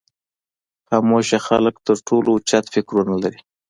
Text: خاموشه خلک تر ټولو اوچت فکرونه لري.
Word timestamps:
خاموشه 0.87 1.37
خلک 1.47 1.75
تر 1.87 1.97
ټولو 2.07 2.29
اوچت 2.35 2.65
فکرونه 2.73 3.15
لري. 3.23 3.39